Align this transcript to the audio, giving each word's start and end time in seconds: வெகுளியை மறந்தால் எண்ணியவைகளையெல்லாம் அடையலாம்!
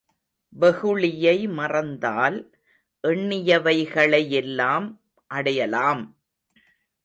வெகுளியை 0.53 1.47
மறந்தால் 1.49 2.37
எண்ணியவைகளையெல்லாம் 3.03 4.87
அடையலாம்! 5.31 6.03